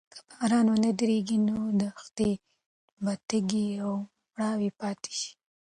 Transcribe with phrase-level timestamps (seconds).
[0.13, 2.31] که باران ونه وریږي نو دښتې
[3.03, 3.93] به تږې او
[4.31, 5.31] مړاوې پاتې شي.